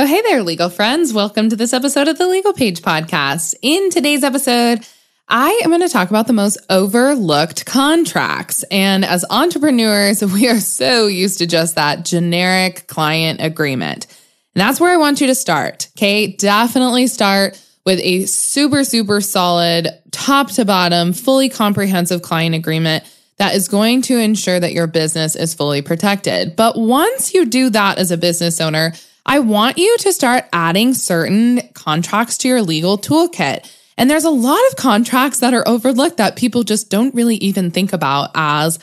[0.00, 1.12] Oh, hey there, legal friends.
[1.12, 3.56] Welcome to this episode of the Legal Paige podcast.
[3.62, 4.86] In today's episode,
[5.26, 8.62] I am going to talk about the most overlooked contracts.
[8.70, 14.06] And as entrepreneurs, we are so used to just that generic client agreement.
[14.54, 15.88] And that's where I want you to start.
[15.96, 16.28] Okay.
[16.28, 23.02] Definitely start with a super, super solid, top to bottom, fully comprehensive client agreement
[23.38, 26.54] that is going to ensure that your business is fully protected.
[26.54, 28.92] But once you do that as a business owner,
[29.28, 33.70] I want you to start adding certain contracts to your legal toolkit.
[33.98, 37.70] And there's a lot of contracts that are overlooked that people just don't really even
[37.70, 38.78] think about as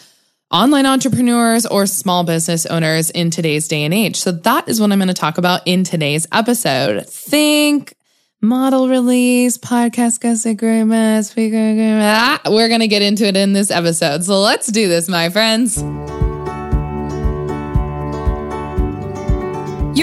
[0.52, 4.17] online entrepreneurs or small business owners in today's day and age.
[4.17, 7.08] So that is what I'm going to talk about in today's episode.
[7.08, 7.95] Think
[8.39, 12.03] model release, podcast guest agreement, speaker agreement.
[12.03, 14.23] Ah, we're going to get into it in this episode.
[14.23, 15.84] So let's do this, my friends.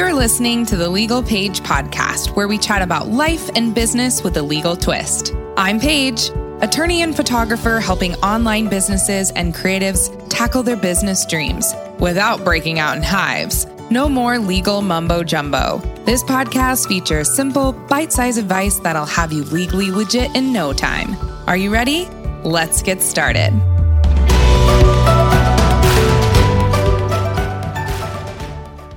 [0.02, 4.36] You're listening to the Legal Paige podcast, where we chat about life and business with
[4.36, 5.33] a legal twist.
[5.56, 12.42] I'm Paige, attorney and photographer helping online businesses and creatives tackle their business dreams without
[12.42, 13.69] breaking out in hives.
[13.92, 15.78] No more legal mumbo jumbo.
[16.05, 21.14] This podcast features simple, bite sized advice that'll have you legally legit in no time.
[21.47, 22.06] Are you ready?
[22.42, 23.53] Let's get started.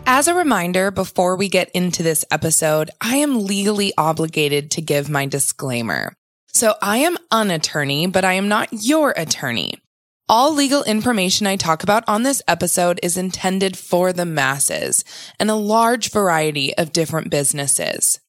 [0.08, 5.10] As a reminder, before we get into this episode, I am legally obligated to give
[5.10, 6.14] my disclaimer.
[6.48, 9.82] So I am an attorney, but I am not your attorney.
[10.30, 15.04] All legal information I talk about on this episode is intended for the masses
[15.40, 18.20] and a large variety of different businesses.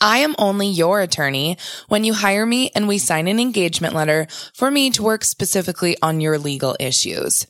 [0.00, 4.28] I am only your attorney when you hire me and we sign an engagement letter
[4.54, 7.46] for me to work specifically on your legal issues.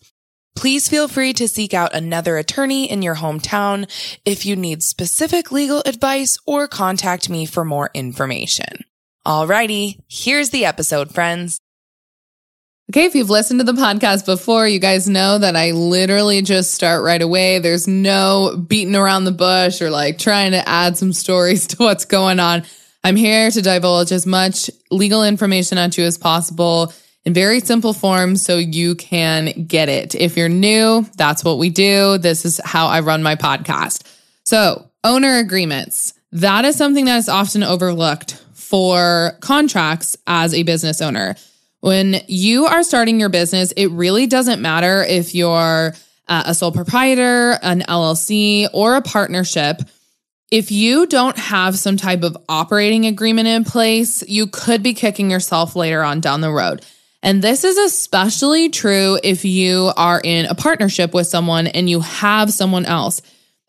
[0.57, 3.91] Please feel free to seek out another attorney in your hometown
[4.25, 8.85] if you need specific legal advice or contact me for more information.
[9.27, 11.59] Alrighty, here's the episode, friends.
[12.91, 16.75] Okay, if you've listened to the podcast before, you guys know that I literally just
[16.75, 17.59] start right away.
[17.59, 22.05] There's no beating around the bush or like trying to add some stories to what's
[22.05, 22.63] going on.
[23.03, 26.93] I'm here to divulge as much legal information at you as possible
[27.24, 30.14] in very simple form so you can get it.
[30.14, 32.18] If you're new, that's what we do.
[32.18, 34.02] This is how I run my podcast.
[34.45, 36.14] So, owner agreements.
[36.33, 41.36] That is something that is often overlooked for contracts as a business owner.
[41.80, 45.95] When you are starting your business, it really doesn't matter if you're
[46.29, 49.83] uh, a sole proprietor, an LLC, or a partnership.
[50.51, 55.30] If you don't have some type of operating agreement in place, you could be kicking
[55.30, 56.84] yourself later on down the road.
[57.24, 62.01] And this is especially true if you are in a partnership with someone and you
[62.01, 63.23] have someone else.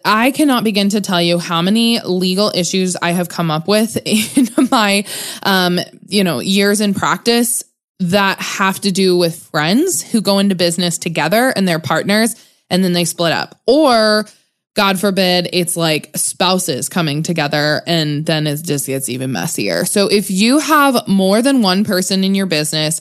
[0.03, 3.97] I cannot begin to tell you how many legal issues I have come up with
[4.05, 5.05] in my,
[5.43, 7.63] um, you know, years in practice
[8.01, 12.35] that have to do with friends who go into business together and they're partners
[12.69, 13.61] and then they split up.
[13.65, 14.25] Or
[14.75, 19.85] God forbid, it's like spouses coming together and then it just gets even messier.
[19.85, 22.99] So if you have more than one person in your business,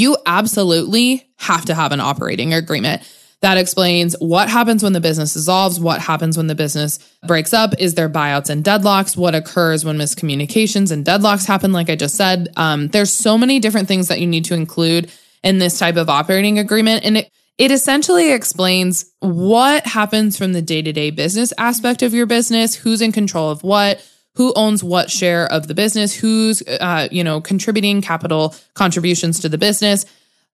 [0.00, 3.02] you absolutely have to have an operating agreement
[3.40, 7.72] that explains what happens when the business dissolves, what happens when the business breaks up,
[7.78, 12.16] is there buyouts and deadlocks, what occurs when miscommunications and deadlocks happen, like I just
[12.16, 12.48] said.
[12.56, 15.10] Um, there's so many different things that you need to include
[15.42, 17.04] in this type of operating agreement.
[17.04, 22.12] And it, it essentially explains what happens from the day to day business aspect of
[22.12, 24.06] your business, who's in control of what,
[24.36, 29.48] who owns what share of the business, who's uh, you know contributing capital contributions to
[29.48, 30.06] the business.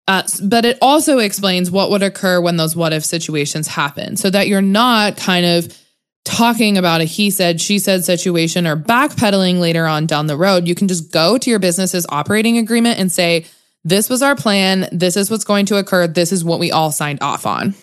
[0.08, 4.30] Uh, but it also explains what would occur when those what if situations happen, so
[4.30, 5.75] that you're not kind of
[6.25, 10.68] talking about a he said, she said situation or backpedaling later on down the road.
[10.68, 13.46] You can just go to your business's operating agreement and say,
[13.84, 14.90] this was our plan.
[14.92, 16.07] This is what's going to occur.
[16.07, 17.75] This is what we all signed off on.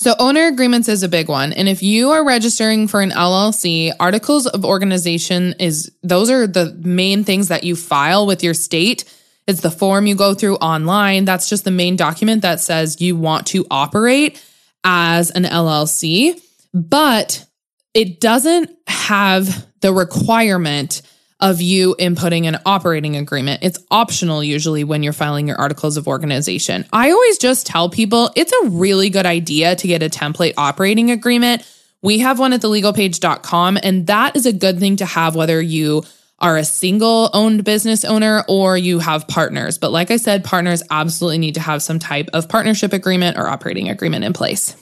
[0.00, 1.52] So, owner agreements is a big one.
[1.52, 6.72] And if you are registering for an LLC, articles of organization is those are the
[6.80, 9.04] main things that you file with your state.
[9.46, 11.26] It's the form you go through online.
[11.26, 14.42] That's just the main document that says you want to operate
[14.84, 16.40] as an LLC,
[16.72, 17.44] but
[17.92, 21.02] it doesn't have the requirement
[21.40, 23.62] of you inputting an operating agreement.
[23.62, 26.84] It's optional usually when you're filing your articles of organization.
[26.92, 31.10] I always just tell people it's a really good idea to get a template operating
[31.10, 31.68] agreement.
[32.02, 36.04] We have one at thelegalpaige.com, and that is a good thing to have whether you
[36.38, 39.76] are a single owned business owner or you have partners.
[39.76, 43.46] But like I said, partners absolutely need to have some type of partnership agreement or
[43.46, 44.74] operating agreement in place.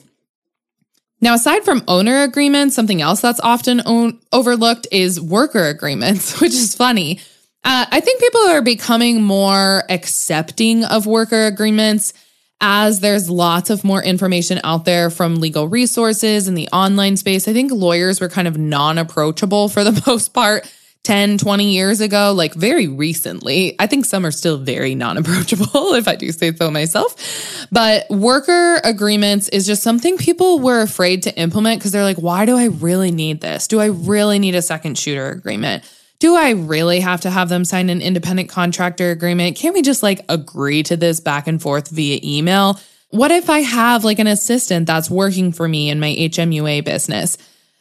[1.20, 6.52] Now, aside from owner agreements, something else that's often own- overlooked is worker agreements, which
[6.52, 7.20] is funny.
[7.64, 12.12] Uh, I think people are becoming more accepting of worker agreements
[12.60, 17.46] as there's lots of more information out there from legal resources in the online space.
[17.46, 20.72] I think lawyers were kind of non approachable for the most part
[21.08, 23.74] 10, 20 years ago, like very recently.
[23.78, 27.66] I think some are still very non approachable, if I do say so myself.
[27.72, 32.44] But worker agreements is just something people were afraid to implement because they're like, why
[32.44, 33.68] do I really need this?
[33.68, 35.82] Do I really need a second shooter agreement?
[36.20, 39.56] do I really have to have them sign an independent contractor agreement?
[39.56, 42.80] Can't we just like agree to this back and forth via email?
[43.10, 47.38] What if I have like an assistant that's working for me in my HMUA business?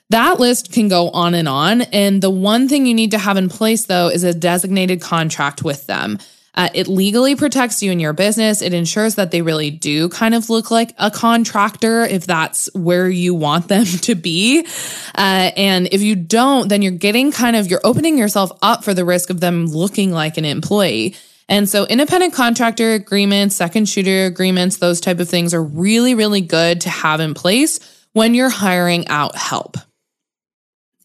[0.09, 1.81] That list can go on and on.
[1.81, 5.63] And the one thing you need to have in place though is a designated contract
[5.63, 6.19] with them.
[6.57, 8.63] Uh, it legally protects you and your business.
[8.63, 13.07] It ensures that they really do kind of look like a contractor if that's where
[13.07, 14.65] you want them to be.
[15.15, 18.95] Uh, and if you don't, then you're getting kind of, you're opening yourself up for
[18.95, 21.15] the risk of them looking like an employee.
[21.47, 26.41] And so independent contractor agreements, second shooter agreements, those type of things are really, really
[26.41, 27.79] good to have in place
[28.13, 29.77] when you're hiring out help.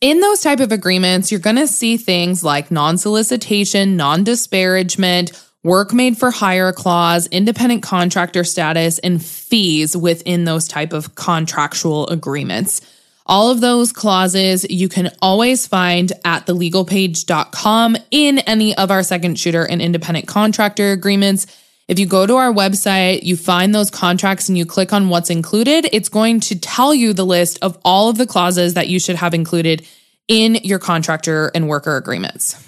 [0.03, 5.31] In those type of agreements, you're going to see things like non-solicitation, non-disparagement,
[5.63, 12.09] work made for hire clause, independent contractor status, and fees within those type of contractual
[12.09, 12.81] agreements.
[13.27, 19.39] All of those clauses you can always find at thelegalpaige.com in any of our second
[19.39, 21.47] shooter and independent contractor agreements.
[21.93, 25.29] If you go to our website, you find those contracts and you click on what's
[25.29, 28.99] included, it's going to tell you the list of all of the clauses that you
[28.99, 29.87] should have included
[30.27, 32.67] in your contractor and worker agreements.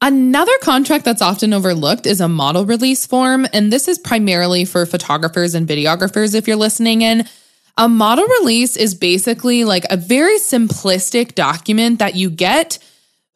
[0.00, 4.86] Another contract that's often overlooked is a model release form, and this is primarily for
[4.86, 7.28] photographers and videographers if you're listening in.
[7.76, 12.78] A model release is basically like a very simplistic document that you get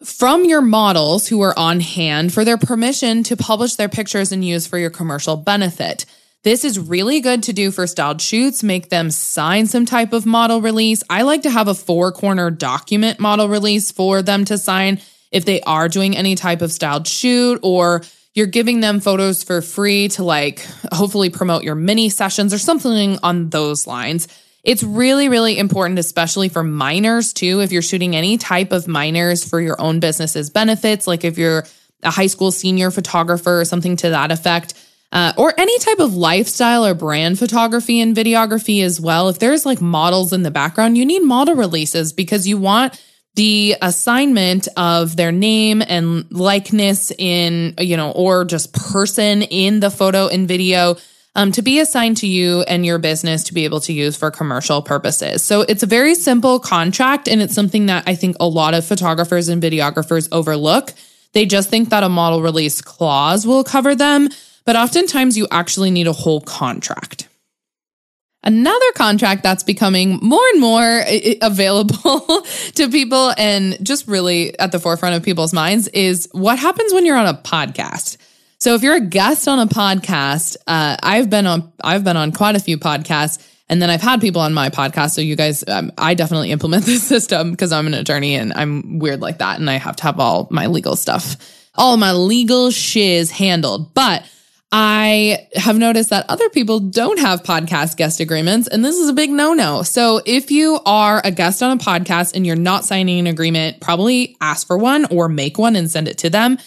[0.04, 4.44] from your models who are on hand for their permission to publish their pictures and
[4.44, 6.06] use for your commercial benefit.
[6.44, 10.24] This is really good to do for styled shoots, make them sign some type of
[10.24, 11.02] model release.
[11.10, 15.00] I like to have a four corner document model release for them to sign
[15.32, 18.02] if they are doing any type of styled shoot or
[18.34, 23.18] you're giving them photos for free to like hopefully promote your mini sessions or something
[23.24, 24.28] on those lines.
[24.64, 27.60] It's really, really important, especially for minors too.
[27.60, 31.64] If you're shooting any type of minors for your own business's benefits, like if you're
[32.02, 34.74] a high school senior photographer or something to that effect,
[35.10, 39.28] uh, or any type of lifestyle or brand photography and videography as well.
[39.28, 43.02] If there's like models in the background, you need model releases because you want
[43.34, 49.90] the assignment of their name and likeness in, you know, or just person in the
[49.90, 50.96] photo and video
[51.38, 54.28] um, to be assigned to you and your business to be able to use for
[54.28, 55.40] commercial purposes.
[55.40, 58.84] So it's a very simple contract, and it's something that I think a lot of
[58.84, 60.92] photographers and videographers overlook.
[61.34, 64.30] They just think that a model release clause will cover them,
[64.64, 67.28] but oftentimes you actually need a whole contract.
[68.42, 71.04] Another contract that's becoming more and more
[71.42, 72.44] available
[72.74, 77.06] to people and just really at the forefront of people's minds is what happens when
[77.06, 78.16] you're on a podcast.
[78.60, 82.32] So if you're a guest on a podcast, uh, I've been on I've been on
[82.32, 83.38] quite a few podcasts,
[83.68, 85.10] and then I've had people on my podcast.
[85.10, 88.98] So you guys, um, I definitely implement this system because I'm an attorney and I'm
[88.98, 91.36] weird like that, and I have to have all my legal stuff,
[91.76, 93.94] all my legal shiz handled.
[93.94, 94.24] But
[94.72, 99.12] I have noticed that other people don't have podcast guest agreements, and this is a
[99.12, 99.84] big no no.
[99.84, 103.80] So, if you are a guest on a podcast and you're not signing an agreement,
[103.80, 106.58] probably ask for one or make one and send it to them.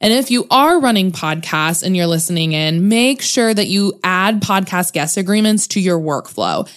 [0.00, 4.40] And if you are running podcasts and you're listening in, make sure that you add
[4.40, 6.68] podcast guest agreements to your workflow.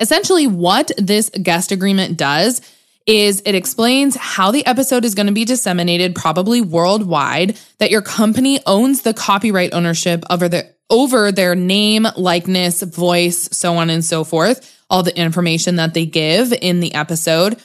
[0.00, 2.62] Essentially, what this guest agreement does
[3.06, 8.00] is it explains how the episode is going to be disseminated, probably worldwide, that your
[8.00, 14.04] company owns the copyright ownership over the over their name, likeness, voice, so on and
[14.04, 17.62] so forth, all the information that they give in the episode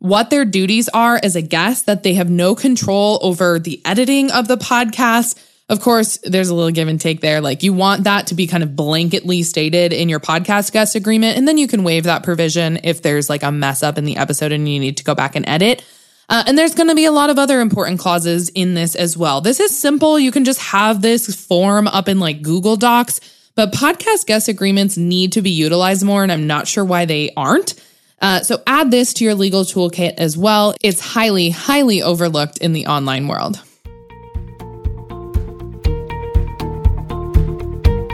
[0.00, 4.30] what their duties are as a guest, that they have no control over the editing
[4.30, 5.38] of the podcast.
[5.68, 7.40] Of course, there's a little give and take there.
[7.40, 11.36] Like you want that to be kind of blanketly stated in your podcast guest agreement.
[11.36, 14.16] And then you can waive that provision if there's like a mess up in the
[14.16, 15.84] episode and you need to go back and edit.
[16.30, 19.18] Uh, and there's going to be a lot of other important clauses in this as
[19.18, 19.40] well.
[19.40, 20.18] This is simple.
[20.18, 23.20] You can just have this form up in like Google Docs,
[23.54, 26.22] but podcast guest agreements need to be utilized more.
[26.22, 27.74] And I'm not sure why they aren't.
[28.20, 30.74] Uh, so add this to your legal toolkit as well.
[30.82, 33.62] It's highly, highly overlooked in the online world.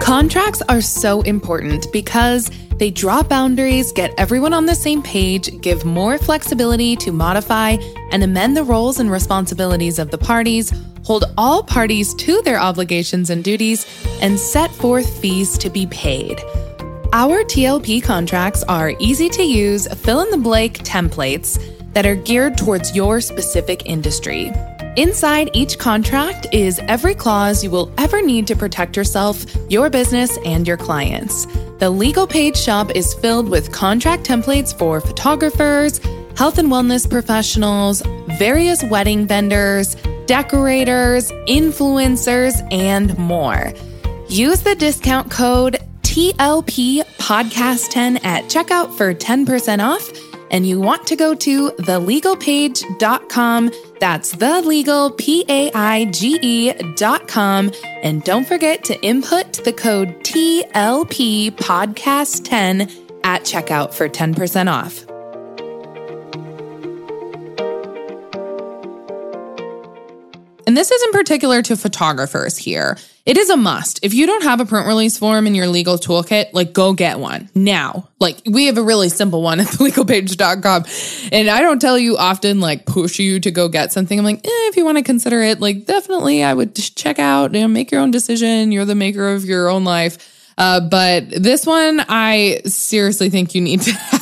[0.00, 5.84] Contracts are so important because they draw boundaries, get everyone on the same page, give
[5.84, 7.76] more flexibility to modify
[8.12, 10.72] and amend the roles and responsibilities of the parties,
[11.02, 13.84] hold all parties to their obligations and duties,
[14.20, 16.40] and set forth fees to be paid.
[17.12, 22.58] Our TLP contracts are easy to use, fill in the blank templates that are geared
[22.58, 24.50] towards your specific industry.
[24.96, 30.36] Inside each contract is every clause you will ever need to protect yourself, your business,
[30.44, 31.46] and your clients.
[31.78, 35.98] The legal Paige shop is filled with contract templates for photographers,
[36.36, 38.02] health and wellness professionals,
[38.38, 39.94] various wedding vendors,
[40.26, 43.72] decorators, influencers, and more.
[44.28, 45.76] Use the discount code
[46.16, 50.10] TLP Podcast 10 at checkout for 10% off.
[50.50, 56.72] And you want to go to thelegalpaige.com that's the legal, P A I G E
[56.96, 57.72] dot com.
[58.02, 62.82] And don't forget to input the code TLP podcast 10
[63.24, 65.06] at checkout for 10% off.
[70.66, 72.98] And this is in particular to photographers here.
[73.24, 74.00] It is a must.
[74.02, 77.18] If you don't have a print release form in your legal toolkit, like go get
[77.18, 78.08] one now.
[78.20, 80.84] Like we have a really simple one at thelegalpaige.com.
[81.32, 84.18] And I don't tell you often like push you to go get something.
[84.18, 87.54] I'm like, eh, if you want to consider it, like definitely I would check out,
[87.54, 88.72] you know, make your own decision.
[88.72, 90.32] You're the maker of your own life.
[90.58, 93.92] Uh, but this one, I seriously think you need to.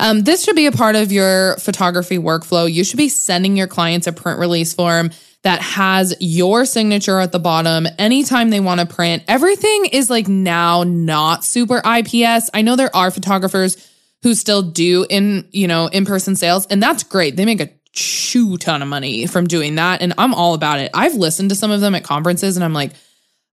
[0.00, 2.72] Um, this should be a part of your photography workflow.
[2.72, 5.10] You should be sending your clients a print release form
[5.42, 9.24] that has your signature at the bottom anytime they want to print.
[9.28, 12.50] Everything is like now not super IPS.
[12.54, 13.76] I know there are photographers
[14.22, 17.36] who still do in, you know, in-person sales and that's great.
[17.36, 20.90] They make a chew ton of money from doing that and I'm all about it.
[20.94, 22.92] I've listened to some of them at conferences and I'm like,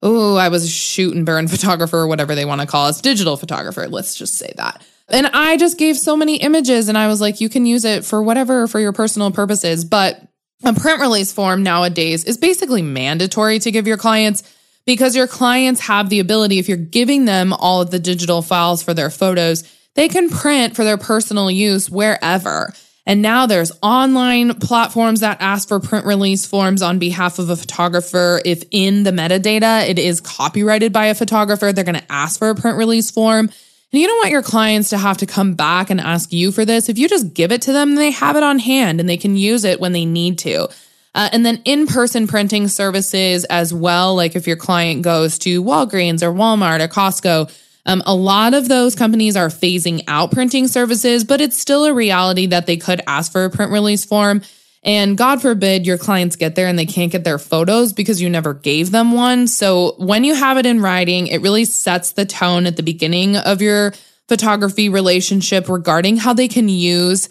[0.01, 3.01] "Oh, I was a shoot and burn photographer or whatever they want to call us,
[3.01, 7.07] digital photographer, let's just say that." And I just gave so many images and I
[7.07, 10.21] was like, you can use it for whatever for your personal purposes, but
[10.63, 14.43] a print release form nowadays is basically mandatory to give your clients
[14.85, 18.81] because your clients have the ability, if you're giving them all of the digital files
[18.81, 19.63] for their photos,
[19.95, 22.73] they can print for their personal use wherever.
[23.05, 27.55] And now there's online platforms that ask for print release forms on behalf of a
[27.55, 28.41] photographer.
[28.45, 32.49] If in the metadata it is copyrighted by a photographer, they're going to ask for
[32.49, 33.49] a print release form.
[33.91, 36.63] And you don't want your clients to have to come back and ask you for
[36.63, 36.89] this.
[36.89, 39.36] If you just give it to them, they have it on hand and they can
[39.36, 40.69] use it when they need to.
[41.15, 44.15] Uh, and then in person printing services as well.
[44.15, 47.51] Like if your client goes to Walgreens or Walmart or Costco,
[47.88, 51.93] um, a lot of those companies are phasing out printing services, but it's still a
[51.93, 54.43] reality that they could ask for a print release form.
[54.83, 58.29] And God forbid your clients get there and they can't get their photos because you
[58.29, 59.48] never gave them one.
[59.48, 63.36] So when you have it in writing, it really sets the tone at the beginning
[63.36, 63.93] of your
[64.29, 67.27] photography relationship regarding how they can use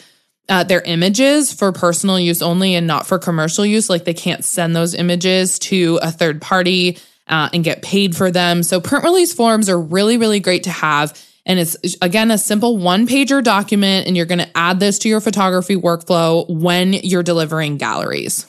[0.49, 3.89] uh, their images for personal use only and not for commercial use.
[3.89, 8.31] Like they can't send those images to a third party uh, and get paid for
[8.31, 8.63] them.
[8.63, 11.19] So print release forms are really, really great to have.
[11.49, 15.09] And it's again a simple one pager document, and you're going to add this to
[15.09, 18.47] your photography workflow when you're delivering galleries.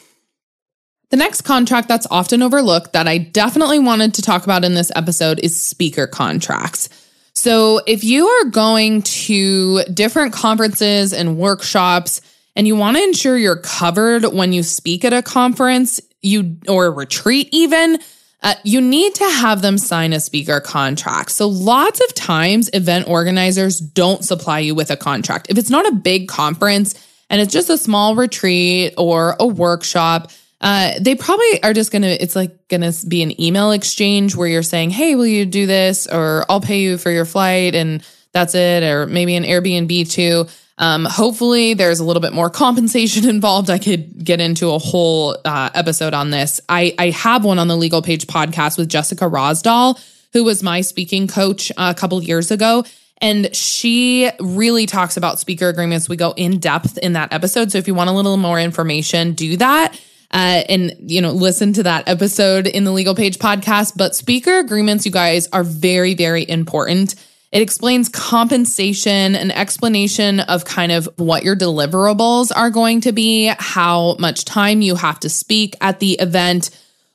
[1.10, 4.92] The next contract that's often overlooked that I definitely wanted to talk about in this
[4.96, 6.90] episode is speaker contracts.
[7.34, 12.22] So, if you are going to different conferences and workshops
[12.56, 16.88] and you want to ensure you're covered when you speak at a conference, you or
[16.88, 18.00] a retreat even,
[18.42, 21.32] uh, you need to have them sign a speaker contract.
[21.32, 25.48] So lots of times event organizers don't supply you with a contract.
[25.50, 26.96] If it's not a big conference
[27.30, 30.32] and it's just a small retreat or a workshop,
[30.62, 34.64] uh, they probably are just gonna, it's like gonna be an email exchange where you're
[34.64, 36.08] saying, Hey, will you do this?
[36.08, 38.84] Or I'll pay you for your flight and that's it.
[38.84, 40.46] Or maybe an Airbnb too.
[40.80, 43.70] Um, hopefully, there's a little bit more compensation involved.
[43.70, 46.60] I could get into a whole uh, episode on this.
[46.68, 50.02] I, I have one on the Legal Paige podcast with Jessica Rosdahl,
[50.34, 52.86] who was my speaking coach a couple years ago.
[53.22, 56.08] And she really talks about speaker agreements.
[56.08, 57.72] We go in depth in that episode.
[57.72, 60.00] So if you want a little more information, do that.
[60.32, 64.60] Uh, and you know listen to that episode in the legal Paige podcast but speaker
[64.60, 67.16] agreements you guys are very very important
[67.52, 73.52] it explains compensation, an explanation of kind of what your deliverables are going to be,
[73.58, 76.70] how much time you have to speak at the event,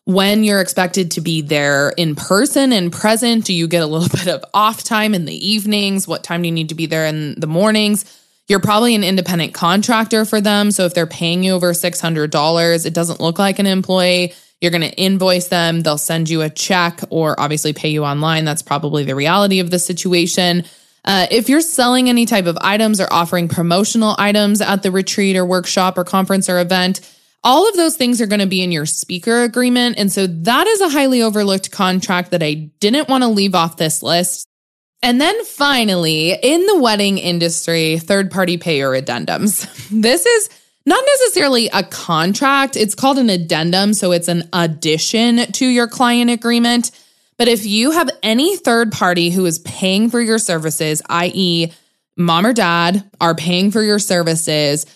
[0.07, 3.45] when you're expected to be there in person and present.
[3.45, 6.09] Do you get a little bit of off time in the evenings?
[6.09, 8.05] What time do you need to be there in the mornings?
[8.47, 10.71] You're probably an independent contractor for them.
[10.71, 14.81] So if they're paying you over $600, it doesn't look like an employee You're going
[14.81, 15.83] to invoice them.
[15.83, 18.47] They'll send you a check or obviously pay you online.
[18.47, 20.65] That's probably the reality of the situation.
[21.05, 25.37] Uh, if you're selling any type of items or offering promotional items at the retreat
[25.37, 27.03] or workshop or conference or event,
[27.43, 29.99] all of those things are going to be in your speaker agreement.
[29.99, 33.77] And so that is a highly overlooked contract that I didn't want to leave off
[33.77, 34.49] this list.
[35.03, 39.71] And then finally, in the wedding industry, third party payer addendums.
[39.91, 40.49] This is
[40.87, 43.95] not necessarily a contract, it's called an addendum.
[43.95, 46.91] So it's an addition to your client agreement.
[47.39, 51.73] But if you have any third party who is paying for your services, i.e.,
[52.17, 54.87] mom or dad are paying for your services,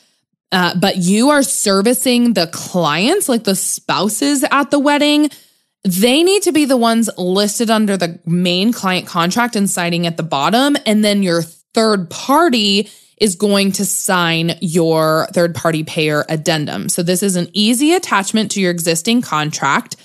[0.52, 5.30] uh, but you are servicing the clients, like the spouses at the wedding,
[5.84, 10.16] they need to be the ones listed under the main client contract and signing at
[10.16, 10.76] the bottom.
[10.86, 16.88] And then your third party is going to sign your third party payer addendum.
[16.88, 19.96] So this is an easy attachment to your existing contract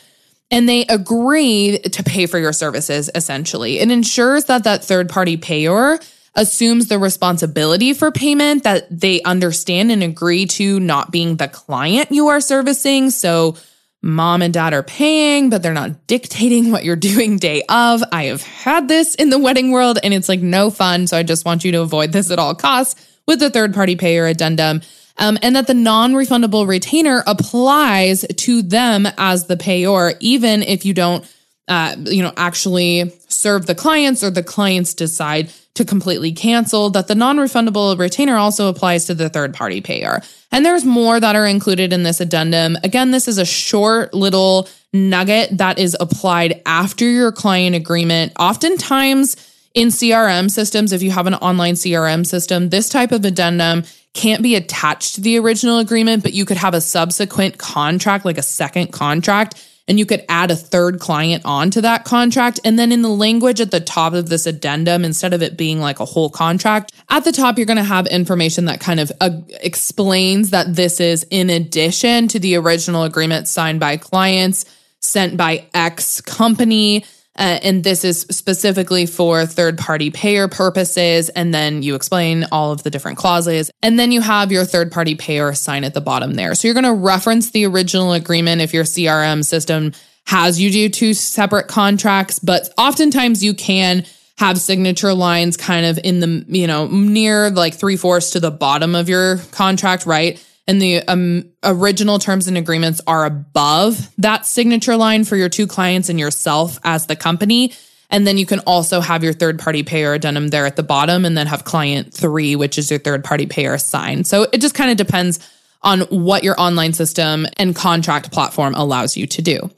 [0.52, 3.80] and they agree to pay for your services essentially.
[3.80, 6.00] It ensures that that third party payer
[6.36, 12.12] assumes the responsibility for payment that they understand and agree to not being the client
[12.12, 13.10] you are servicing.
[13.10, 13.56] So
[14.04, 18.04] mom and dad are paying, but they're not dictating what you're doing day of.
[18.12, 21.08] I have had this in the wedding world and it's like no fun.
[21.08, 23.96] So I just want you to avoid this at all costs with the third party
[23.96, 24.82] payer addendum.
[25.18, 30.86] Um, and that the non refundable retainer applies to them as the payor, even if
[30.86, 31.24] you don't,
[31.68, 37.08] uh, you know, actually serve the clients or the clients decide to completely cancel, that
[37.08, 40.22] the non refundable retainer also applies to the third party payer.
[40.52, 42.78] And there's more that are included in this addendum.
[42.84, 48.34] Again, this is a short little nugget that is applied after your client agreement.
[48.40, 49.36] Oftentimes,
[49.74, 54.44] in CRM systems, if you have an online CRM system, this type of addendum can't
[54.44, 58.44] be attached to the original agreement, but you could have a subsequent contract, like a
[58.44, 62.60] second contract and you could add a third client onto that contract.
[62.64, 65.80] And then in the language at the top of this addendum, instead of it being
[65.80, 69.12] like a whole contract, at the top, you're going to have information that kind of
[69.20, 74.66] uh, explains that this is in addition to the original agreement signed by clients
[75.00, 77.04] sent by X company
[77.38, 81.30] uh, and this is specifically for third party payer purposes.
[81.30, 83.72] And then you explain all of the different clauses.
[83.82, 86.54] And then you have your third party payer sign at the bottom there.
[86.54, 89.94] So you're going to reference the original agreement if your CRM system
[90.26, 94.06] has you do two separate contracts, but oftentimes you can
[94.38, 98.52] have signature lines kind of in the, you know, near like three fourths to the
[98.52, 100.44] bottom of your contract, right?
[100.68, 105.68] And the um, original terms and agreements are above that signature line for your two
[105.68, 107.74] clients and yourself as the company.
[108.10, 111.26] And then you can also have your third party payer addendum there at the bottom
[111.26, 114.24] and then have client three, which is your third party payer sign.
[114.24, 115.40] So it just kind of depends
[115.82, 119.70] on what your online system and contract platform allows you to do.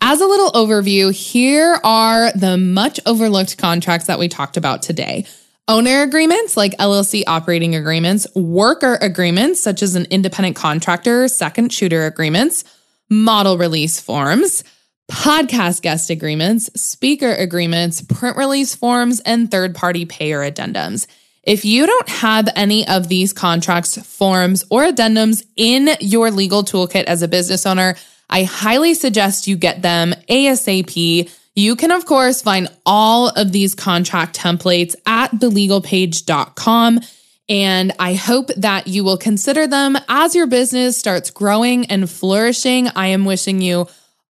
[0.00, 5.26] As a little overview, here are the much overlooked contracts that we talked about today.
[5.68, 12.04] Owner agreements like LLC operating agreements, worker agreements such as an independent contractor, second shooter
[12.04, 12.64] agreements,
[13.08, 14.64] model release forms,
[15.08, 21.06] podcast guest agreements, speaker agreements, print release forms, and third party payer addendums.
[21.44, 27.04] If you don't have any of these contracts, forms, or addendums in your legal toolkit
[27.04, 27.94] as a business owner,
[28.28, 33.74] I highly suggest you get them ASAP you can, of course, find all of these
[33.74, 37.00] contract templates at thelegalpaige.com.
[37.48, 42.88] And I hope that you will consider them as your business starts growing and flourishing.
[42.88, 43.88] I am wishing you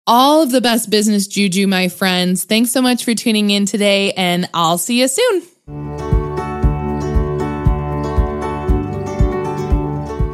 [0.06, 2.44] all of the best business juju, my friends.
[2.44, 5.99] Thanks so much for tuning in today, and I'll see you soon.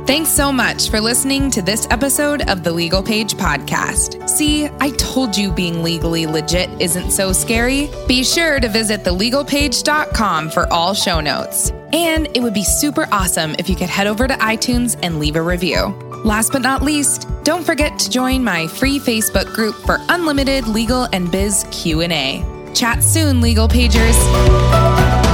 [0.07, 4.29] Thanks so much for listening to this episode of the Legal Paige Podcast.
[4.29, 7.91] See, I told you being legally legit isn't so scary.
[8.07, 11.71] Be sure to visit thelegalpaige.com for all show notes.
[11.93, 15.35] And it would be super awesome if you could head over to iTunes and leave
[15.35, 15.87] a review.
[16.25, 21.09] Last but not least, don't forget to join my free Facebook group for unlimited legal
[21.13, 22.45] and biz Q&A.
[22.75, 25.26] Chat soon, Legal Pagers.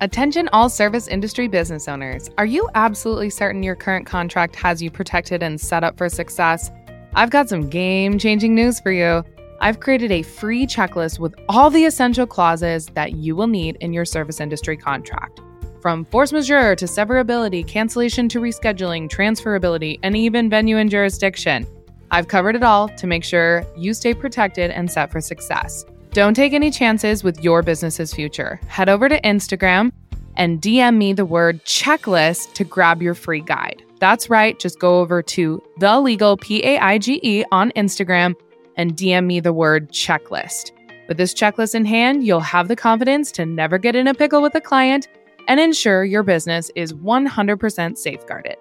[0.00, 2.30] Attention all service industry business owners.
[2.38, 6.70] Are you absolutely certain your current contract has you protected and set up for success?
[7.14, 9.24] I've got some game changing news for you.
[9.60, 13.92] I've created a free checklist with all the essential clauses that you will need in
[13.92, 15.40] your service industry contract.
[15.82, 21.66] From force majeure to severability, cancellation to rescheduling, transferability, and even venue and jurisdiction.
[22.12, 25.84] I've covered it all to make sure you stay protected and set for success.
[26.12, 28.60] Don't take any chances with your business's future.
[28.66, 29.92] Head over to Instagram
[30.36, 33.82] and DM me the word checklist to grab your free guide.
[34.00, 38.34] That's right, just go over to the legal P A I G E on Instagram
[38.76, 40.70] and DM me the word checklist.
[41.08, 44.40] With this checklist in hand, you'll have the confidence to never get in a pickle
[44.40, 45.08] with a client
[45.48, 48.56] and ensure your business is 100% safeguarded.